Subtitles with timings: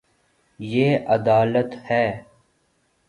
[0.59, 2.05] یے ادالت ہے